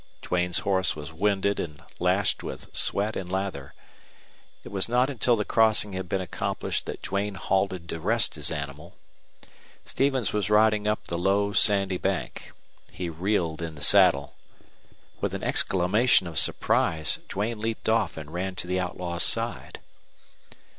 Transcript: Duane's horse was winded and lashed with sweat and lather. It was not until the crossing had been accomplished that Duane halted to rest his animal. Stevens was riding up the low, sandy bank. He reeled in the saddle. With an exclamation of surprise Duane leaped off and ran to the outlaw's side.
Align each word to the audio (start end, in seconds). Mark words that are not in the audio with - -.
Duane's 0.23 0.57
horse 0.57 0.95
was 0.95 1.13
winded 1.13 1.59
and 1.59 1.83
lashed 1.99 2.41
with 2.41 2.75
sweat 2.75 3.15
and 3.15 3.31
lather. 3.31 3.75
It 4.63 4.69
was 4.71 4.89
not 4.89 5.11
until 5.11 5.35
the 5.35 5.45
crossing 5.45 5.93
had 5.93 6.09
been 6.09 6.21
accomplished 6.21 6.87
that 6.87 7.03
Duane 7.03 7.35
halted 7.35 7.87
to 7.89 7.99
rest 7.99 8.33
his 8.33 8.51
animal. 8.51 8.95
Stevens 9.85 10.33
was 10.33 10.49
riding 10.49 10.87
up 10.87 11.03
the 11.03 11.19
low, 11.19 11.53
sandy 11.53 11.97
bank. 11.97 12.51
He 12.91 13.09
reeled 13.11 13.61
in 13.61 13.75
the 13.75 13.83
saddle. 13.83 14.33
With 15.19 15.35
an 15.35 15.43
exclamation 15.43 16.25
of 16.25 16.39
surprise 16.39 17.19
Duane 17.29 17.59
leaped 17.59 17.87
off 17.87 18.17
and 18.17 18.33
ran 18.33 18.55
to 18.55 18.65
the 18.65 18.79
outlaw's 18.79 19.21
side. 19.21 19.81